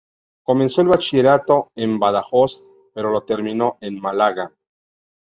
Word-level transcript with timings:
Comenzó 0.41 0.81
el 0.81 0.87
bachillerato 0.87 1.69
en 1.75 1.99
Badajoz, 1.99 2.63
pero 2.91 3.11
lo 3.11 3.21
terminó 3.21 3.77
en 3.81 3.99
Málaga. 4.01 4.51